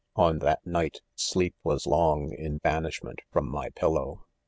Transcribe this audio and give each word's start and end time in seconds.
On 0.15 0.39
that 0.39 0.65
night, 0.65 1.01
sleep 1.13 1.53
was 1.63 1.85
long 1.85 2.33
in 2.35 2.57
banishment 2.57 3.19
from 3.31 3.47
mj 3.53 3.75
pillow. 3.75 4.25